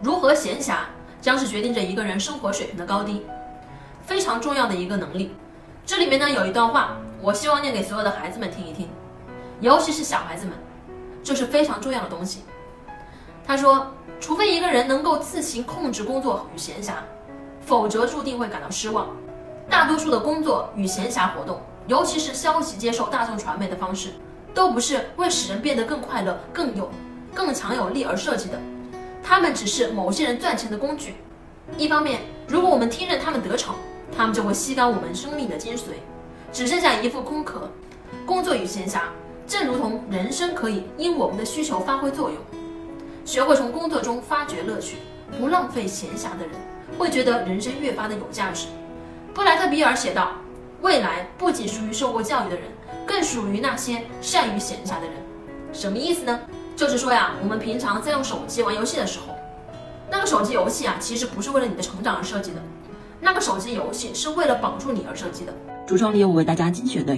[0.00, 0.76] 如何闲暇
[1.20, 3.26] 将是决定着一个人生活水平的高低，
[4.06, 5.34] 非常重要的一个能力。
[5.84, 8.88] 这里面呢有一段话，我希望念给所有的孩子们听一听，
[9.60, 10.54] 尤其是小孩子们，
[11.24, 12.44] 这是非常重要的东西。
[13.44, 13.88] 他说，
[14.20, 16.92] 除非一个人能够自行控制工作与闲暇，
[17.60, 19.08] 否则注定会感到失望。
[19.68, 24.10] 大多数的工作与闲暇活动，尤其是消极接受大众传媒的方式，
[24.54, 26.88] 都不是为使人变得更快乐、更有、
[27.34, 28.56] 更强有力而设计的。
[29.28, 31.16] 他们只是某些人赚钱的工具。
[31.76, 33.74] 一方面，如果我们听任他们得逞，
[34.16, 35.82] 他们就会吸干我们生命的精髓，
[36.50, 37.70] 只剩下一副空壳。
[38.24, 39.00] 工作与闲暇，
[39.46, 42.38] 正如同人生，可以因我们的需求发挥作用。
[43.26, 44.96] 学会从工作中发掘乐趣，
[45.38, 46.52] 不浪费闲暇的人，
[46.96, 48.68] 会觉得人生越发的有价值。
[49.34, 50.32] 布莱特比尔写道
[50.80, 52.64] ：“未来不仅属于受过教育的人，
[53.04, 55.12] 更属于那些善于闲暇的人。”
[55.70, 56.40] 什么意思呢？
[56.78, 59.34] 就是说呀，我们平常在用手机玩游戏的时候，
[60.08, 62.62] 那个手机游戏啊，其实不是为了你的成长而设计的，
[63.18, 65.52] 那个手机游戏是为了绑住你而设计的。
[65.88, 67.16] 橱窗里有我为大家精选的。